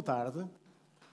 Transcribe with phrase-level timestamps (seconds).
[0.00, 0.48] boa tarde.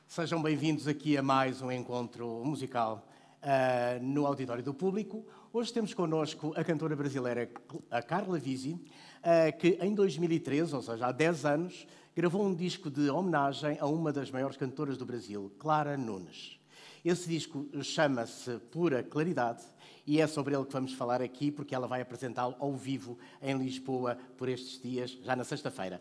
[0.08, 3.06] Sejam bem-vindos aqui a mais um encontro musical
[3.44, 5.25] uh, no Auditório do Público.
[5.52, 7.50] Hoje temos connosco a cantora brasileira
[7.92, 12.90] a Carla Visi, uh, que em 2013, ou seja, há 10 anos, gravou um disco
[12.90, 16.58] de homenagem a uma das maiores cantoras do Brasil, Clara Nunes.
[17.04, 19.64] Esse disco chama-se Pura Claridade
[20.06, 23.58] e é sobre ele que vamos falar aqui, porque ela vai apresentá-lo ao vivo em
[23.58, 26.00] Lisboa por estes dias, já na sexta-feira.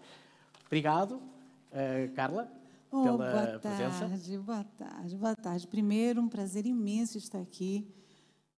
[0.66, 2.48] Obrigado, uh, Carla,
[2.90, 4.08] oh, pela boa presença.
[4.08, 5.66] Tarde, boa tarde, boa tarde.
[5.66, 7.86] Primeiro, um prazer imenso estar aqui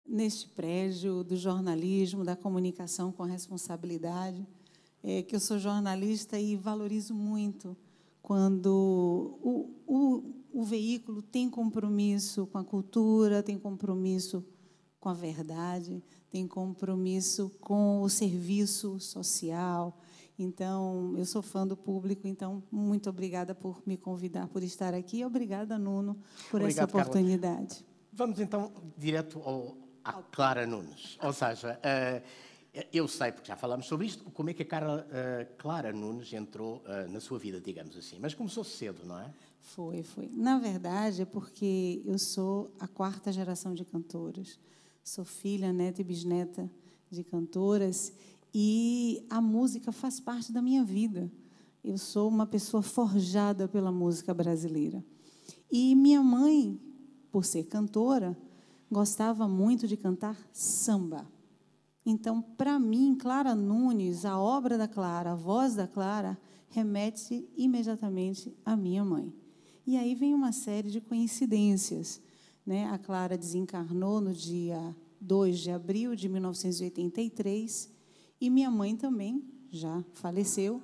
[0.07, 4.47] neste prédio do jornalismo, da comunicação com responsabilidade.
[5.03, 7.77] É, que eu sou jornalista e valorizo muito
[8.21, 14.45] quando o, o, o veículo tem compromisso com a cultura, tem compromisso
[15.01, 19.97] com a verdade, tem compromisso com o serviço social,
[20.39, 25.25] então, eu sou fã do público, então, muito obrigada por me convidar, por estar aqui.
[25.25, 26.15] Obrigada, Nuno,
[26.49, 27.75] por Obrigado, essa oportunidade.
[27.79, 27.89] Carla.
[28.13, 31.19] Vamos, então, direto ao, à Clara Nunes.
[31.21, 35.07] Ou seja, uh, eu sei, porque já falamos sobre isto, como é que a Carla,
[35.09, 38.19] uh, Clara Nunes entrou uh, na sua vida, digamos assim.
[38.21, 39.35] Mas começou cedo, não é?
[39.61, 40.31] Foi, foi.
[40.33, 44.57] Na verdade, é porque eu sou a quarta geração de cantoras.
[45.03, 46.71] Sou filha, neta e bisneta
[47.11, 48.13] de cantoras
[48.55, 51.31] e a música faz parte da minha vida.
[51.83, 55.05] Eu sou uma pessoa forjada pela música brasileira.
[55.71, 56.81] E minha mãe,
[57.31, 58.37] por ser cantora,
[58.91, 61.27] gostava muito de cantar samba.
[62.05, 66.39] Então, para mim, Clara Nunes, a obra da Clara, a voz da Clara,
[66.71, 69.33] remete imediatamente à minha mãe.
[69.87, 72.21] E aí vem uma série de coincidências.
[72.65, 72.87] Né?
[72.87, 77.98] A Clara desencarnou no dia 2 de abril de 1983
[78.41, 80.83] e minha mãe também já faleceu,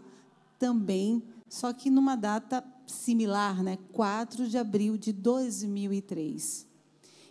[0.59, 3.79] também, só que numa data similar, né?
[3.93, 6.67] 4 de abril de 2003.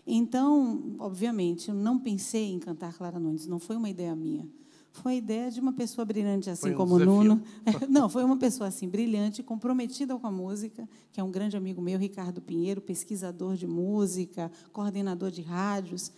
[0.06, 4.48] Então, obviamente, eu não pensei em cantar Clara Nunes, não foi uma ideia minha.
[4.92, 7.24] Foi a ideia de uma pessoa brilhante assim um como o desafio.
[7.24, 7.44] Nuno.
[7.90, 11.82] Não, foi uma pessoa assim brilhante, comprometida com a música, que é um grande amigo
[11.82, 16.12] meu, Ricardo Pinheiro, pesquisador de música, coordenador de rádios.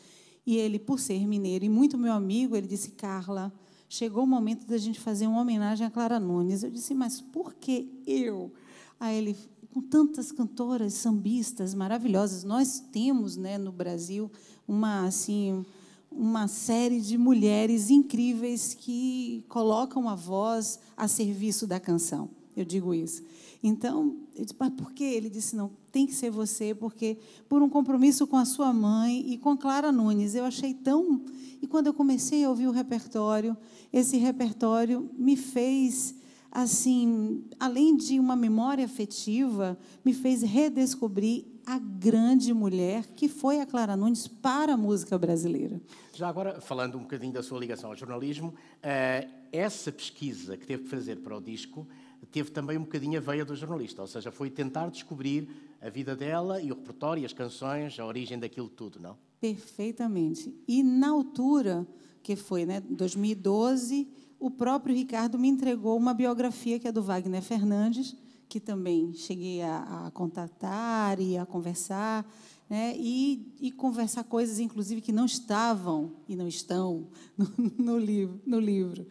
[0.46, 3.52] E ele, por ser mineiro e muito meu amigo, ele disse: "Carla,
[3.96, 6.64] chegou o momento da gente fazer uma homenagem a Clara Nunes.
[6.64, 8.52] Eu disse, mas por que eu?
[9.00, 9.38] Aí ele,
[9.74, 14.30] com tantas cantoras sambistas maravilhosas, nós temos, né, no Brasil,
[14.68, 15.66] uma assim,
[16.12, 22.30] uma série de mulheres incríveis que colocam a voz a serviço da canção.
[22.56, 23.24] Eu digo isso.
[23.68, 25.06] Então, eu disse, mas por quê?
[25.06, 27.18] Ele disse, não, tem que ser você, porque
[27.50, 31.26] por um compromisso com a sua mãe e com Clara Nunes, eu achei tão...
[31.60, 33.58] E quando eu comecei a ouvir o repertório,
[33.92, 36.14] esse repertório me fez,
[36.52, 43.66] assim, além de uma memória afetiva, me fez redescobrir a grande mulher que foi a
[43.66, 45.82] Clara Nunes para a música brasileira.
[46.14, 50.84] Já agora, falando um bocadinho da sua ligação ao jornalismo, uh, essa pesquisa que teve
[50.84, 51.88] que fazer para o disco
[52.32, 55.48] teve também um bocadinho a veia do jornalista, ou seja, foi tentar descobrir
[55.82, 59.18] a vida dela e o repertório, as canções, a origem daquilo tudo, não?
[59.40, 60.54] Perfeitamente.
[60.68, 61.88] E na altura,
[62.24, 64.08] que foi né, 2012,
[64.40, 68.16] o próprio Ricardo me entregou uma biografia que é do Wagner Fernandes,
[68.48, 72.30] que também cheguei a, a contatar e a conversar,
[72.70, 77.08] né, e, e, conversar coisas, inclusive, que não estavam e não estão
[77.38, 77.48] no,
[77.78, 79.08] no, livro, no livro.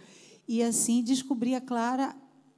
[0.46, 2.14] E assim descobri a Clara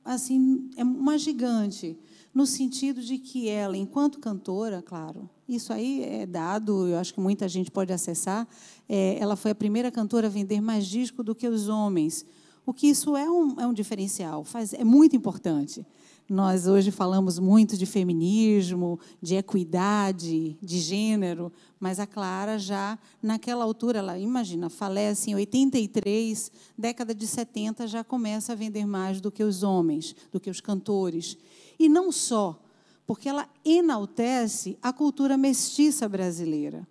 [0.07, 1.99] assim, é uma gigante,
[2.33, 7.21] no sentido de que ela, enquanto cantora, claro, isso aí é dado, eu acho que
[7.21, 8.47] muita gente pode acessar,
[8.89, 12.25] é, ela foi a primeira cantora a vender mais disco do que os homens,
[12.65, 15.87] o que isso é um, é um diferencial, faz, é muito importante.
[16.29, 23.63] Nós hoje falamos muito de feminismo, de equidade, de gênero, mas a Clara já, naquela
[23.63, 29.31] altura, ela, imagina, falece em 83, década de 70, já começa a vender mais do
[29.31, 31.39] que os homens, do que os cantores.
[31.79, 32.61] E não só,
[33.07, 36.85] porque ela enaltece a cultura mestiça brasileira.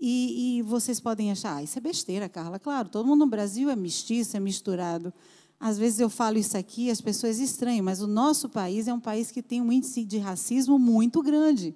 [0.00, 2.58] E, e vocês podem achar, ah, isso é besteira, Carla.
[2.58, 5.12] Claro, todo mundo no Brasil é mestiço, é misturado.
[5.60, 9.00] Às vezes eu falo isso aqui, as pessoas estranham, mas o nosso país é um
[9.00, 11.74] país que tem um índice de racismo muito grande.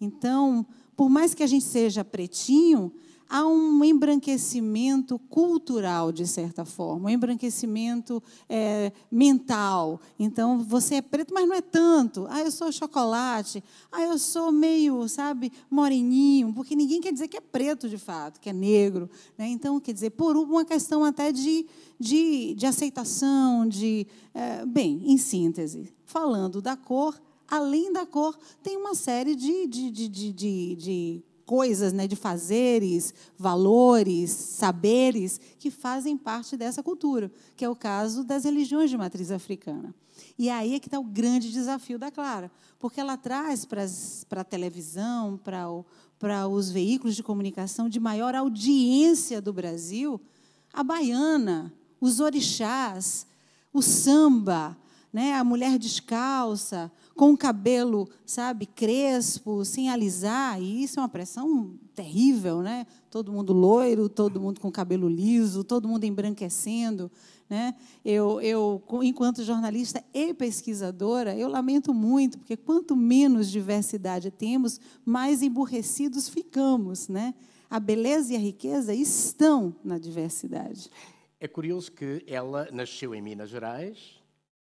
[0.00, 0.66] Então,
[0.96, 2.92] por mais que a gente seja pretinho,
[3.32, 9.98] há um embranquecimento cultural, de certa forma, um embranquecimento é, mental.
[10.18, 12.26] Então, você é preto, mas não é tanto.
[12.28, 13.64] Ah, eu sou chocolate.
[13.90, 18.38] Ah, eu sou meio, sabe, moreninho, porque ninguém quer dizer que é preto, de fato,
[18.38, 19.08] que é negro.
[19.38, 19.48] Né?
[19.48, 21.66] Então, quer dizer, por uma questão até de,
[21.98, 24.06] de, de aceitação, de...
[24.34, 29.90] É, bem, em síntese, falando da cor, além da cor, tem uma série de, de,
[29.90, 37.68] de, de, coisas, né, de fazeres, valores, saberes que fazem parte dessa cultura, que é
[37.68, 39.94] o caso das religiões de matriz africana.
[40.38, 44.44] E aí é que está o grande desafio da Clara, porque ela traz para a
[44.44, 45.38] televisão,
[46.18, 50.18] para, os veículos de comunicação de maior audiência do Brasil,
[50.72, 53.26] a baiana, os orixás,
[53.74, 54.74] o samba,
[55.12, 56.90] né, a mulher descalça,
[57.22, 62.84] com o cabelo, sabe, crespo, sem alisar, e isso é uma pressão terrível, né?
[63.08, 67.08] Todo mundo loiro, todo mundo com cabelo liso, todo mundo embranquecendo,
[67.48, 67.76] né?
[68.04, 75.42] Eu, eu, enquanto jornalista e pesquisadora, eu lamento muito, porque quanto menos diversidade temos, mais
[75.42, 77.34] emburrecidos ficamos, né?
[77.70, 80.90] A beleza e a riqueza estão na diversidade.
[81.38, 84.20] É curioso que ela nasceu em Minas Gerais,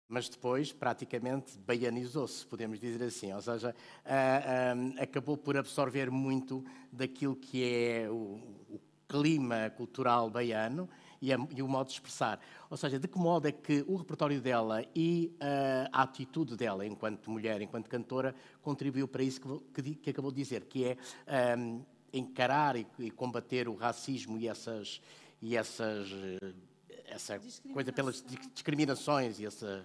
[0.09, 7.35] mas depois praticamente baianizou-se, podemos dizer assim, ou seja, uh, acabou por absorver muito daquilo
[7.35, 10.89] que é o, o clima cultural baiano
[11.21, 12.41] e, a, e, o modo de expressar.
[12.69, 16.87] Ou seja, de que modo é que o repertório dela e uh, a atitude dela
[16.87, 19.41] enquanto mulher, enquanto cantora, contribuiu para isso
[19.73, 21.83] que, que, que acabou de dizer, que é um,
[22.13, 25.01] encarar e, e, combater o racismo e essas,
[25.41, 26.09] e essas
[27.09, 27.41] essa
[27.73, 29.85] coisa pelas discriminações e essa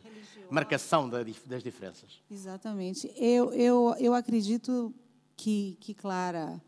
[0.49, 2.21] marcação das diferenças.
[2.29, 3.11] Exatamente.
[3.15, 4.93] Eu, eu, eu acredito
[5.35, 6.61] que, que Clara,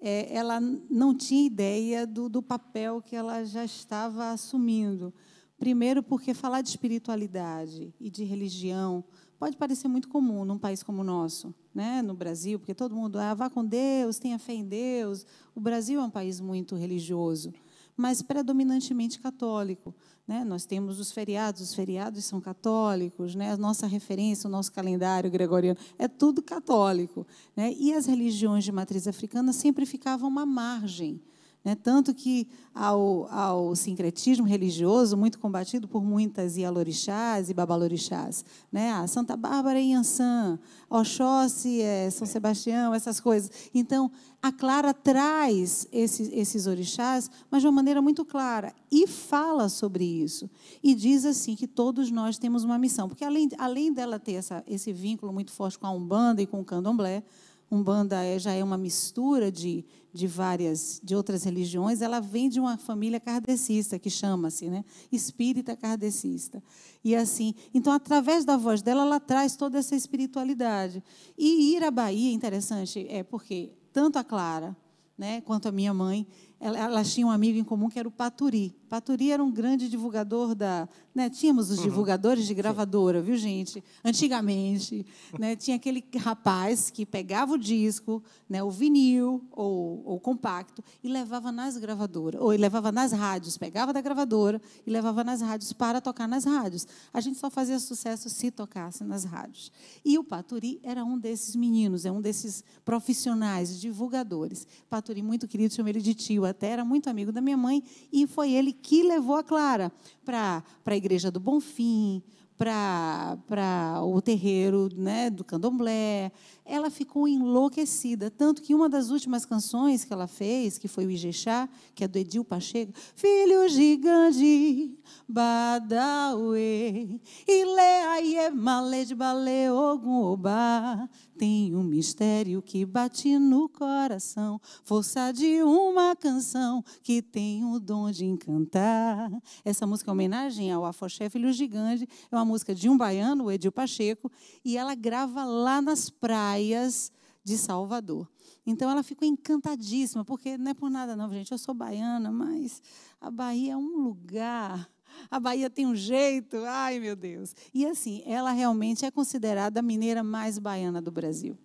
[0.00, 5.12] é, ela não tinha ideia do, do papel que ela já estava assumindo.
[5.58, 9.04] Primeiro, porque falar de espiritualidade e de religião
[9.38, 12.02] pode parecer muito comum num país como o nosso, né?
[12.02, 15.26] no Brasil, porque todo mundo ah, vá com Deus, tenha fé em Deus.
[15.54, 17.52] O Brasil é um país muito religioso
[17.96, 19.94] mas predominantemente católico.
[20.26, 20.44] Né?
[20.44, 23.52] Nós temos os feriados, os feriados são católicos, né?
[23.52, 27.26] a nossa referência, o nosso calendário gregoriano, é tudo católico.
[27.56, 27.74] Né?
[27.78, 31.20] E as religiões de matriz africana sempre ficavam à margem.
[31.64, 31.76] Né?
[31.76, 38.90] Tanto que ao, ao sincretismo religioso, muito combatido por muitas ialorixás e babalorixás, né?
[38.92, 40.58] a Santa Bárbara e Yansan,
[40.90, 43.50] Oxóssi, é, São Sebastião, essas coisas.
[43.72, 44.10] Então,
[44.42, 50.04] a Clara traz esses, esses orixás, mas de uma maneira muito clara, e fala sobre
[50.04, 50.50] isso.
[50.82, 54.64] E diz assim que todos nós temos uma missão, porque além, além dela ter essa,
[54.66, 57.22] esse vínculo muito forte com a Umbanda e com o Candomblé,
[57.72, 62.60] Umbanda é, já é uma mistura de, de várias, de outras religiões, ela vem de
[62.60, 64.84] uma família kardecista, que chama-se, né?
[65.10, 66.62] Espírita kardecista.
[67.02, 71.02] E assim, então, através da voz dela, ela traz toda essa espiritualidade.
[71.36, 74.76] E ir à Bahia, interessante, é porque tanto a Clara,
[75.16, 76.26] né, quanto a minha mãe,
[76.62, 78.72] elas tinham um amigo em comum que era o Paturi.
[78.88, 80.88] Paturi era um grande divulgador da.
[81.14, 81.84] Né, tínhamos os uhum.
[81.84, 83.82] divulgadores de gravadora, viu, gente?
[84.04, 85.04] Antigamente.
[85.38, 91.08] Né, tinha aquele rapaz que pegava o disco, né, o vinil ou o compacto, e
[91.08, 96.00] levava nas gravadoras, ou levava nas rádios, pegava da gravadora e levava nas rádios para
[96.00, 96.86] tocar nas rádios.
[97.12, 99.72] A gente só fazia sucesso se tocasse nas rádios.
[100.04, 104.66] E o Paturi era um desses meninos, é um desses profissionais, divulgadores.
[104.88, 107.82] Paturi, muito querido, chamei ele de tio até, era muito amigo da minha mãe,
[108.12, 109.90] e foi ele que levou a Clara
[110.24, 112.22] para a igreja do Bonfim,
[112.62, 116.30] para o terreiro né, do candomblé.
[116.64, 121.10] Ela ficou enlouquecida, tanto que uma das últimas canções que ela fez, que foi o
[121.10, 124.96] Ijexá, que é do Edil Pacheco, Filho gigante,
[125.28, 135.32] Badawe, Ileaie Male de Bale Ogum Oba, tem um mistério que bate no coração, força
[135.32, 139.28] de uma canção que tem o dom de encantar.
[139.64, 143.50] Essa música é homenagem ao Afoxé Filho Gigante, é uma música de um baiano, o
[143.50, 144.30] Edil Pacheco,
[144.64, 147.10] e ela grava lá nas praias
[147.42, 148.28] de Salvador.
[148.66, 152.80] Então ela ficou encantadíssima, porque não é por nada não, gente, eu sou baiana, mas
[153.20, 154.88] a Bahia é um lugar
[155.30, 157.54] a Bahia tem um jeito, ai meu Deus.
[157.72, 161.56] E assim, ela realmente é considerada a mineira mais baiana do Brasil.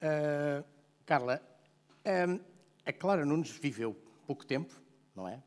[0.00, 0.64] Uh,
[1.04, 1.40] Carla,
[2.28, 2.40] um,
[2.84, 3.94] a Clara Nunes viveu
[4.26, 4.74] pouco tempo,
[5.14, 5.42] não é?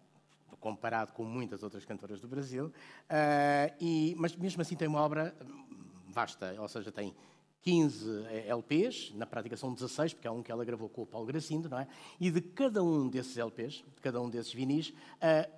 [0.65, 5.31] Comparado com muitas outras cantoras do Brasil, uh, e, mas mesmo assim tem uma obra
[6.07, 7.15] vasta, ou seja, tem
[7.61, 11.27] 15 LPs, na prática são 16, porque há um que ela gravou com o Paulo
[11.27, 11.87] Gracindo, não é?
[12.19, 15.53] E de cada um desses LPs, de cada um desses vinis, uh,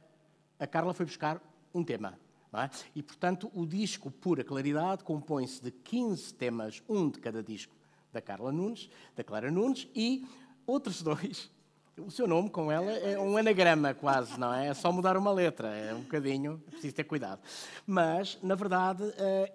[0.60, 1.42] a Carla foi buscar
[1.74, 2.20] um tema.
[2.54, 2.70] É?
[2.94, 7.74] E, portanto, o disco Pura Claridade compõe-se de 15 temas, um de cada disco
[8.12, 10.28] da Carla Nunes, da Clara Nunes, e
[10.66, 11.50] outros dois.
[12.00, 14.68] O seu nome com ela é um anagrama quase, não é?
[14.68, 17.42] É só mudar uma letra, é um bocadinho, preciso ter cuidado.
[17.88, 19.52] Mas, na verdade, eh,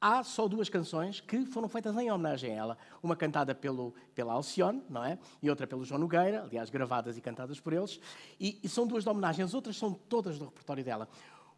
[0.00, 2.78] há só duas canções que foram feitas em homenagem a ela.
[3.02, 5.18] Uma cantada pelo, pela Alcione, não é?
[5.42, 7.98] E outra pelo João Nogueira, aliás, gravadas e cantadas por eles.
[8.38, 11.08] E, e são duas de homenagem, as outras são todas do repertório dela.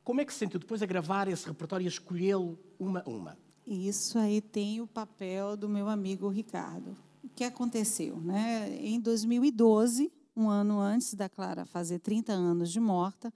[0.03, 3.37] Como é que se sentiu depois a gravar esse repertório e escolhê-lo uma a uma?
[3.67, 6.97] Isso aí tem o papel do meu amigo Ricardo.
[7.23, 8.21] O que aconteceu?
[8.21, 8.79] Né?
[8.81, 13.33] Em 2012, um ano antes da Clara fazer 30 anos de morta,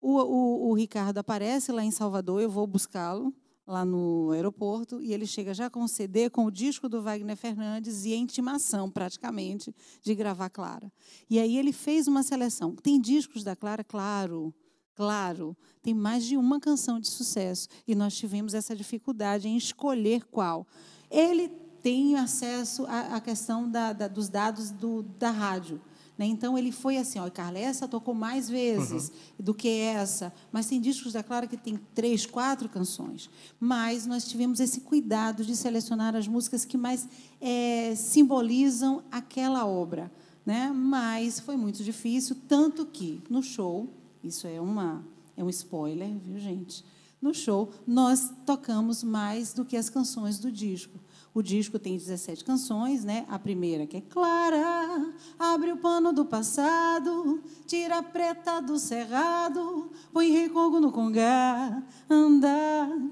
[0.00, 3.32] o, o, o Ricardo aparece lá em Salvador, eu vou buscá-lo
[3.66, 7.36] lá no aeroporto e ele chega já com o CD, com o disco do Wagner
[7.36, 10.92] Fernandes e a intimação, praticamente, de gravar Clara.
[11.30, 12.74] E aí ele fez uma seleção.
[12.74, 13.84] Tem discos da Clara?
[13.84, 14.52] Claro,
[14.94, 15.56] claro.
[15.80, 20.66] Tem mais de uma canção de sucesso e nós tivemos essa dificuldade em escolher qual.
[21.08, 21.48] Ele
[21.82, 25.80] tem acesso à, à questão da, da, dos dados do, da rádio.
[26.16, 26.26] Né?
[26.26, 29.44] Então ele foi assim, ó, Carla, essa tocou mais vezes uhum.
[29.44, 33.28] do que essa, mas tem discos da Clara que tem três, quatro canções.
[33.58, 37.08] Mas nós tivemos esse cuidado de selecionar as músicas que mais
[37.40, 40.12] é, simbolizam aquela obra.
[40.44, 40.70] Né?
[40.72, 43.88] Mas foi muito difícil, tanto que no show,
[44.22, 45.04] isso é, uma,
[45.36, 46.84] é um spoiler, viu, gente?
[47.20, 50.98] No show, nós tocamos mais do que as canções do disco.
[51.34, 53.24] O disco tem 17 canções, né?
[53.26, 59.90] A primeira que é Clara, abre o pano do passado, tira a preta do cerrado,
[60.12, 62.50] põe recongo no congá, anda,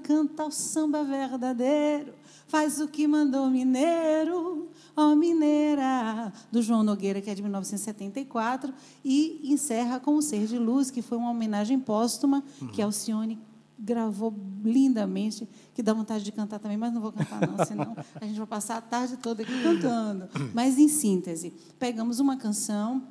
[0.03, 2.13] canta o samba verdadeiro,
[2.45, 8.71] faz o que mandou mineiro, ó mineira, do João Nogueira, que é de 1974,
[9.03, 12.67] e encerra com o Ser de Luz, que foi uma homenagem póstuma uhum.
[12.67, 13.39] que Alcione
[13.81, 14.33] gravou
[14.63, 18.37] lindamente, que dá vontade de cantar também, mas não vou cantar não, senão a gente
[18.37, 20.29] vai passar a tarde toda aqui cantando.
[20.53, 23.03] Mas em síntese, pegamos uma canção,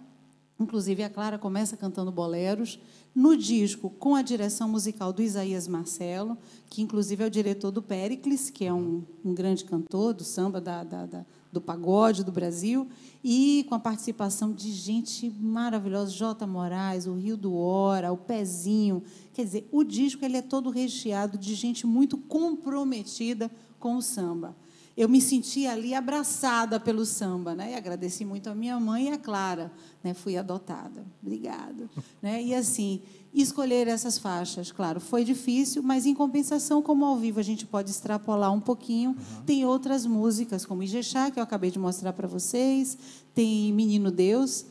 [0.59, 2.79] inclusive a Clara começa cantando boleros,
[3.13, 7.83] no disco com a direção musical do Isaías Marcelo, que inclusive é o diretor do
[7.83, 12.31] Pericles, que é um, um grande cantor do samba da, da, da do pagode do
[12.31, 12.87] Brasil,
[13.23, 16.47] e com a participação de gente maravilhosa, J.
[16.47, 19.03] Moraes, o Rio do Hora, o Pezinho.
[19.41, 24.55] Quer dizer, o disco ele é todo recheado de gente muito comprometida com o samba.
[24.95, 27.73] Eu me senti ali abraçada pelo samba, né?
[27.73, 29.73] E agradeci muito a minha mãe e a Clara,
[30.05, 30.13] né?
[30.13, 31.07] Fui adotada.
[31.23, 31.89] Obrigada,
[32.21, 32.43] né?
[32.43, 33.01] E assim,
[33.33, 37.91] escolher essas faixas, claro, foi difícil, mas em compensação, como ao vivo a gente pode
[37.91, 39.43] extrapolar um pouquinho, uhum.
[39.47, 42.99] tem outras músicas, como Ijexá, que eu acabei de mostrar para vocês,
[43.35, 44.67] tem Menino Deus,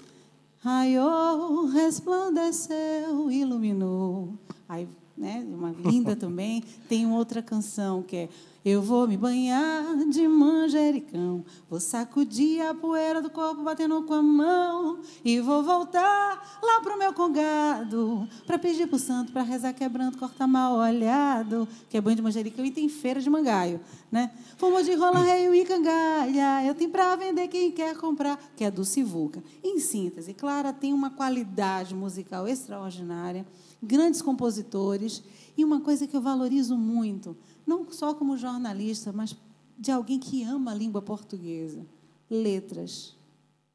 [0.60, 4.34] raiou, resplandeceu, iluminou.
[4.68, 4.88] Aí,
[5.18, 6.64] né, uma linda também.
[6.88, 8.30] Tem outra canção que é
[8.64, 14.22] eu vou me banhar de manjericão, vou sacudir a poeira do corpo batendo com a
[14.22, 20.18] mão e vou voltar lá pro meu congado para pedir pro santo para rezar quebrando,
[20.18, 23.80] cortar mal olhado, que é banho de manjericão e tem feira de mangaio,
[24.12, 24.32] né?
[24.58, 28.72] Fumo de rola, rei e cangalha, eu tenho para vender quem quer comprar, que é
[28.72, 29.42] do Sivuca.
[29.64, 33.46] Em síntese, Clara tem uma qualidade musical extraordinária,
[33.82, 35.24] grandes compositores
[35.58, 37.36] e uma coisa que eu valorizo muito,
[37.70, 39.36] não só como jornalista, mas
[39.78, 41.86] de alguém que ama a língua portuguesa.
[42.30, 43.16] Letras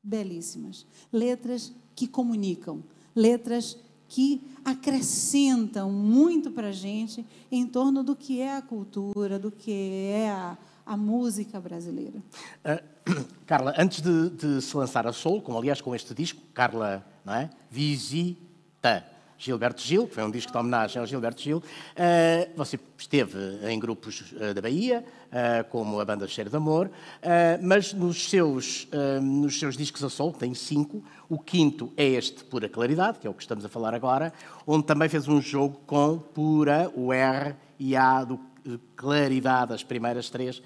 [0.03, 2.83] belíssimas, letras que comunicam,
[3.15, 9.51] letras que acrescentam muito para a gente em torno do que é a cultura, do
[9.51, 9.73] que
[10.13, 12.23] é a, a música brasileira.
[12.65, 17.05] Uh, Carla, antes de, de, se lançar a solo, como aliás com este disco, Carla,
[17.25, 17.51] não é?
[17.71, 19.07] Visita
[19.39, 21.59] Gilberto Gil, que foi um disco de homenagem ao Gilberto Gil.
[21.59, 21.63] Uh,
[22.57, 26.91] você esteve em grupos uh, da Bahia, uh, como a banda Cheiro de Amor,
[27.63, 28.89] mas nos seus,
[29.23, 33.31] nos seus discos a solo, tem cinco, o quinto é este Pura Claridade, que é
[33.31, 34.33] o que estamos a falar agora,
[34.67, 38.39] onde também fez um jogo com Pura, o R e A do
[38.97, 40.63] Claridade, as primeiras três,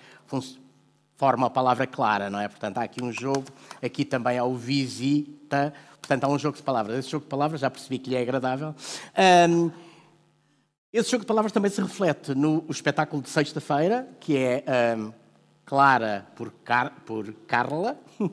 [1.16, 2.46] forma a palavra clara, não é?
[2.46, 3.44] Portanto, há aqui um jogo,
[3.82, 5.74] aqui também há o visita,
[6.08, 6.98] portanto, há um jogo de palavras.
[6.98, 8.74] Esse jogo de palavras já percebi que lhe é agradável.
[9.50, 9.70] Um,
[10.90, 14.64] esse jogo de palavras também se reflete no espetáculo de sexta-feira, que é
[14.96, 15.12] um,
[15.66, 17.94] Clara por, Car por Carla.
[18.18, 18.28] uh,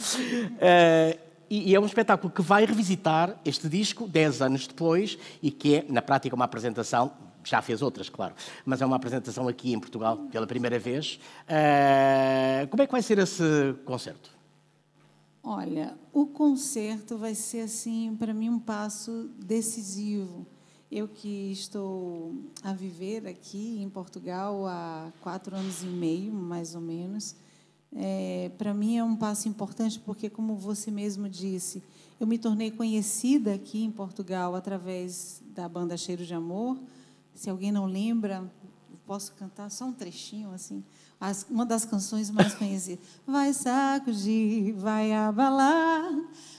[1.50, 5.76] e, e é um espetáculo que vai revisitar este disco dez anos depois e que
[5.76, 7.12] é, na prática, uma apresentação
[7.44, 11.20] já fez outras, claro, mas é uma apresentação aqui em Portugal pela primeira vez.
[11.44, 14.39] Uh, como é que vai ser esse concerto?
[15.52, 20.46] Olha, o concerto vai ser assim para mim um passo decisivo.
[20.88, 26.80] Eu que estou a viver aqui em Portugal há quatro anos e meio, mais ou
[26.80, 27.34] menos,
[27.92, 31.82] é, para mim é um passo importante porque, como você mesmo disse,
[32.20, 36.78] eu me tornei conhecida aqui em Portugal através da banda Cheiro de Amor
[37.34, 38.48] se alguém não lembra,
[39.04, 40.84] posso cantar só um trechinho assim.
[41.20, 43.04] As, uma das canções mais conhecidas.
[43.26, 46.10] Vai sacudir, vai abalar.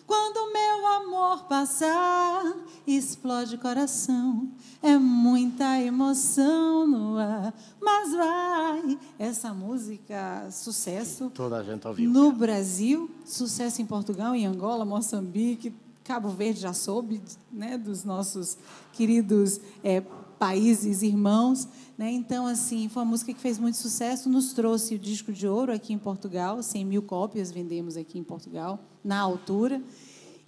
[0.06, 2.54] Quando meu amor passar,
[2.86, 4.50] explode coração.
[4.84, 9.00] É muita emoção no ar, mas vai.
[9.17, 11.32] Essa música, sucesso.
[11.32, 12.10] Toda a gente ouviu.
[12.10, 17.21] No Brasil, sucesso em Portugal, em Angola, Moçambique, Cabo Verde já soube,
[17.52, 18.58] né, dos nossos
[18.91, 20.04] queridos é,
[20.42, 21.68] países irmãos.
[21.96, 22.12] Né?
[22.14, 25.72] Então, assim, foi uma música que fez muito sucesso, nos trouxe o disco de ouro
[25.72, 29.80] aqui em Portugal, 100 mil cópias vendemos aqui em Portugal, na altura.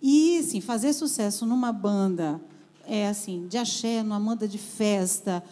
[0.02, 2.42] E, assim, fazer sucesso numa banda
[2.88, 5.44] é assim, de axé, numa banda de festa,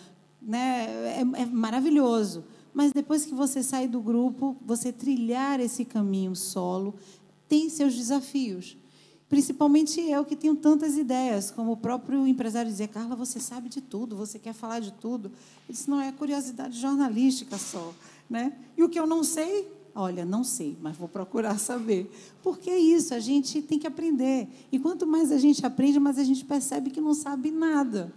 [0.42, 0.88] né,
[1.20, 2.44] é, é maravilhoso.
[2.74, 6.96] Mas depois que você sai do grupo, você trilhar esse caminho solo
[7.48, 8.76] tem seus desafios.
[9.32, 13.80] Principalmente eu que tenho tantas ideias, como o próprio empresário dizia, Carla, você sabe de
[13.80, 15.32] tudo, você quer falar de tudo.
[15.70, 17.94] Isso não é curiosidade jornalística só.
[18.30, 18.52] Né?
[18.76, 22.12] E o que eu não sei, olha, não sei, mas vou procurar saber.
[22.44, 24.50] Porque é isso, a gente tem que aprender.
[24.70, 28.13] E quanto mais a gente aprende, mais a gente percebe que não sabe nada.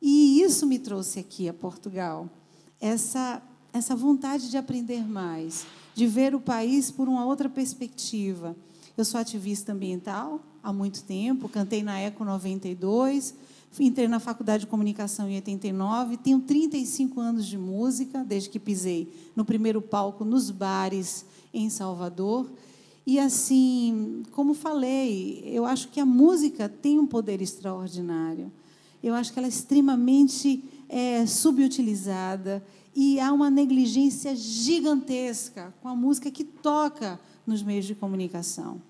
[0.00, 2.30] E isso me trouxe aqui a Portugal.
[2.80, 8.54] Essa, essa vontade de aprender mais, de ver o país por uma outra perspectiva.
[8.96, 13.34] Eu sou ativista ambiental há muito tempo, cantei na Eco 92,
[13.80, 19.12] entrei na Faculdade de Comunicação em 89, tenho 35 anos de música, desde que pisei
[19.34, 22.48] no primeiro palco nos bares em Salvador.
[23.04, 28.52] E assim, como falei, eu acho que a música tem um poder extraordinário.
[29.02, 35.96] Eu acho que ela é extremamente é, subutilizada e há uma negligência gigantesca com a
[35.96, 38.80] música que toca nos meios de comunicação.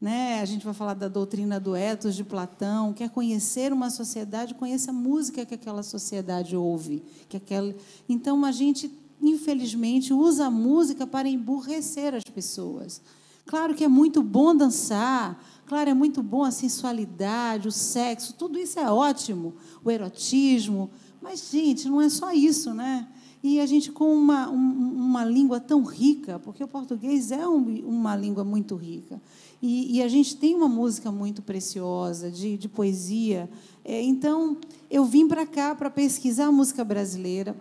[0.00, 0.40] Né?
[0.40, 2.92] A gente vai falar da doutrina do ethos de Platão.
[2.92, 7.02] Quer conhecer uma sociedade, conheça a música que aquela sociedade ouve.
[7.28, 7.74] Que aquela...
[8.08, 13.00] Então, a gente, infelizmente, usa a música para emburrecer as pessoas.
[13.46, 18.58] Claro que é muito bom dançar, claro, é muito bom a sensualidade, o sexo, tudo
[18.58, 23.06] isso é ótimo, o erotismo, mas, gente, não é só isso, né?
[23.42, 27.88] E a gente, com uma, um, uma língua tão rica, porque o português é um,
[27.88, 29.20] uma língua muito rica,
[29.60, 33.48] e, e, a gente tem uma música muito preciosa, de, de poesia.
[33.84, 34.56] É, então,
[34.90, 37.54] eu vim para cá para pesquisar a música brasileira,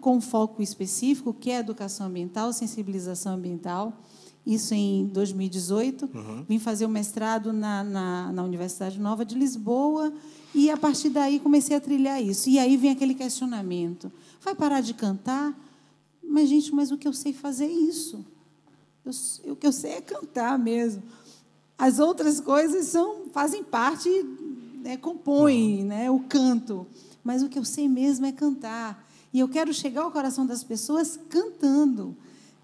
[0.00, 3.92] com foco específico, que é educação ambiental, sensibilização ambiental.
[4.44, 6.10] Isso em 2018.
[6.12, 6.44] Uhum.
[6.48, 10.12] Vim fazer o mestrado na, na, na Universidade Nova de Lisboa
[10.54, 12.48] e, a partir daí, comecei a trilhar isso.
[12.48, 15.54] E aí vem aquele questionamento Vai parar de cantar?
[16.22, 18.24] Mas, gente, mas o que eu sei fazer é isso.
[19.04, 21.02] Eu, o que eu sei é cantar mesmo.
[21.76, 24.08] As outras coisas são, fazem parte,
[24.82, 26.86] né, compõem né, o canto.
[27.24, 29.06] Mas o que eu sei mesmo é cantar.
[29.32, 32.16] E eu quero chegar ao coração das pessoas cantando,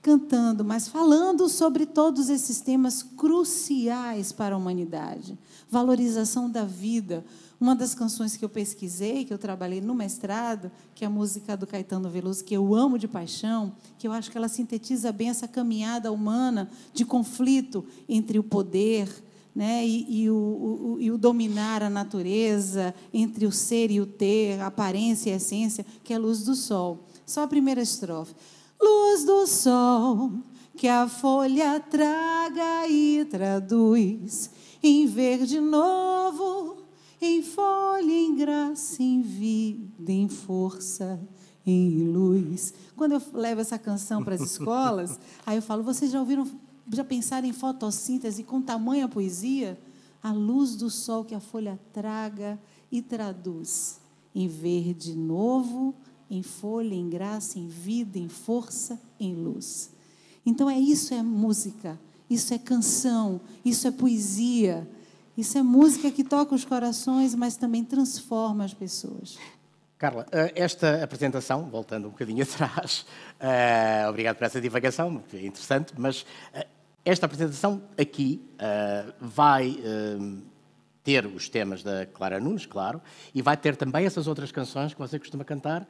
[0.03, 5.39] cantando, mas falando sobre todos esses temas cruciais para a humanidade.
[5.71, 7.25] Valorização da vida,
[7.61, 11.57] uma das canções que eu pesquisei, que eu trabalhei no mestrado, que é a música
[11.57, 15.31] do Caetano Veloso, que eu amo de paixão, que eu acho que ela sintetiza bem
[15.31, 19.09] essa caminhada humana de conflito entre o poder
[19.55, 24.07] né, e, e, o, o, e o dominar a natureza, entre o ser e o
[24.07, 27.07] ter, aparência e essência, que é a luz do sol.
[27.25, 28.35] Só a primeira estrofe.
[28.79, 30.31] Luz do sol,
[30.77, 34.51] que a folha traga e traduz
[34.83, 36.76] em verde novo
[37.21, 41.21] em folha, em graça, em vida, em força,
[41.65, 42.75] em luz.
[42.95, 46.47] Quando eu levo essa canção para as escolas, aí eu falo: vocês já ouviram,
[46.93, 49.81] já pensaram em fotossíntese com tamanha poesia?
[50.23, 52.59] A luz do sol que a folha traga
[52.91, 54.01] e traduz
[54.35, 55.95] em verde novo,
[56.29, 59.91] em folha, em graça, em vida, em força, em luz.
[60.45, 61.99] Então é isso é música,
[62.29, 64.89] isso é canção, isso é poesia,
[65.37, 69.39] isso é música que toca os corações, mas também transforma as pessoas.
[69.99, 73.07] Carla, eh, esta apresentação, voltando um bocadinho atrás,
[73.41, 76.67] uh, obrigado por essa divagação, é interessante, mas uh,
[77.05, 79.79] esta apresentação aqui uh, vai
[81.03, 83.01] ter os temas da Clara Nunes, claro,
[83.33, 85.87] e vai ter também essas outras canções que você costuma cantar,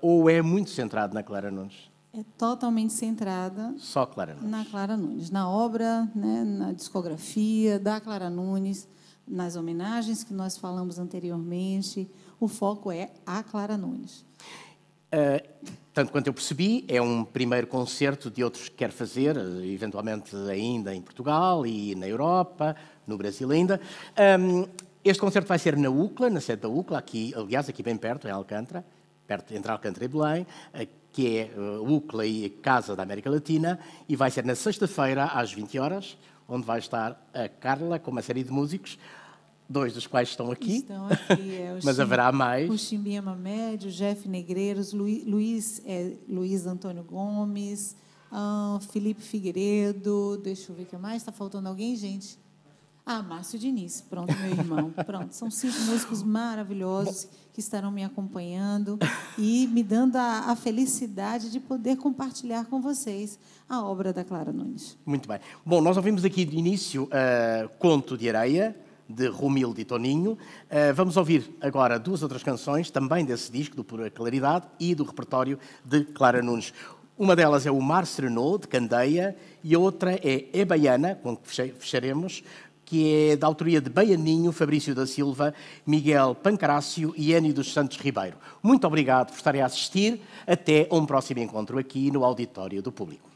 [0.00, 1.90] ou é muito centrado na Clara Nunes?
[2.18, 4.50] É totalmente centrada Só Clara Nunes.
[4.50, 8.88] na Clara Nunes, na obra, né, na discografia da Clara Nunes,
[9.28, 12.08] nas homenagens que nós falamos anteriormente.
[12.40, 14.24] O foco é a Clara Nunes.
[15.12, 20.34] Uh, tanto quanto eu percebi, é um primeiro concerto de outros que quer fazer, eventualmente
[20.50, 22.74] ainda em Portugal e na Europa,
[23.06, 23.80] no Brasil ainda.
[24.40, 24.66] Um,
[25.04, 28.26] este concerto vai ser na UCLA, na sede da UCLA, aqui, aliás, aqui bem perto,
[28.26, 28.84] em Alcântara.
[29.26, 30.46] perto entre Alcântara e Belém,
[31.16, 35.50] que é o UCLA e Casa da América Latina, e vai ser na sexta-feira, às
[35.50, 38.98] 20 horas, onde vai estar a Carla com uma série de músicos,
[39.66, 42.68] dois dos quais estão aqui, estão aqui é, mas Chim, haverá mais.
[42.68, 47.96] O Chimbinha Mamed, o Jeff Negreiros, Luiz, Luiz, é, Luiz Antônio Gomes,
[48.30, 52.38] ah, Felipe Figueiredo, deixa eu ver o que mais, está faltando alguém, gente?
[53.08, 54.92] Ah, Márcio Diniz, pronto, meu irmão.
[55.06, 58.98] Pronto, são cinco músicos maravilhosos que estarão me acompanhando
[59.38, 63.38] e me dando a, a, felicidade de poder compartilhar com vocês
[63.68, 64.98] a obra da Clara Nunes.
[65.06, 65.38] Muito bem.
[65.64, 68.76] Bom, nós ouvimos aqui de início uh, Conto de Areia,
[69.08, 70.32] de Romildo e Toninho.
[70.32, 75.04] Uh, vamos ouvir agora duas outras canções, também desse disco, do Pura Claridade, e do
[75.04, 76.72] repertório de Clara Nunes.
[77.18, 81.34] Uma delas é o Mar Serenou, de Candeia, e a outra é É Baiana, com
[81.34, 82.44] que fecharemos,
[82.86, 85.52] que é da autoria de Baianinho, Fabrício da Silva,
[85.84, 88.36] Miguel Pancrácio e Enio dos Santos Ribeiro.
[88.62, 90.22] Muito obrigado por estarem a assistir.
[90.46, 93.35] Até um próximo encontro aqui no Auditório do Público.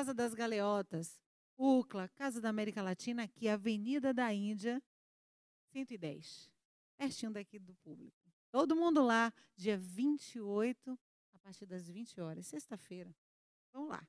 [0.00, 1.20] Casa das Galeotas,
[1.58, 4.82] UCLA, Casa da América Latina, aqui, Avenida da Índia,
[5.72, 6.50] 110,
[6.96, 8.16] pertinho daqui do público.
[8.50, 10.98] Todo mundo lá, dia 28,
[11.34, 13.14] a partir das 20 horas, sexta-feira.
[13.72, 14.08] Vamos lá.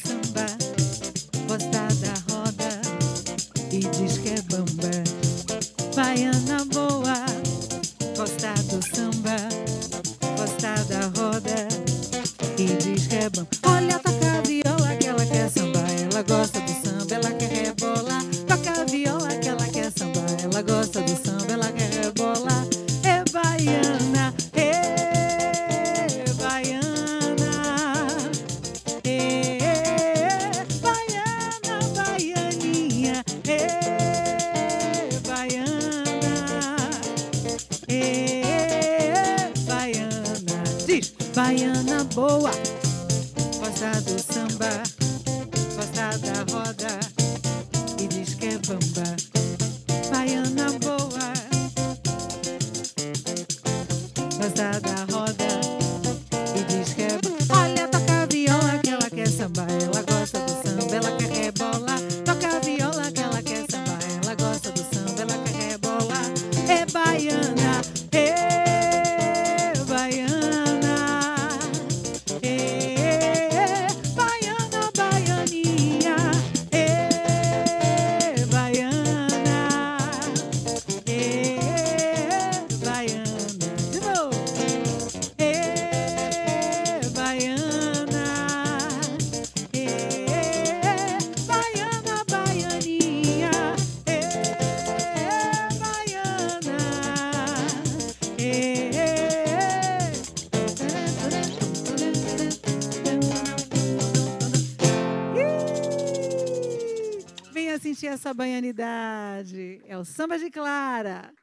[110.05, 111.33] samba de Clara.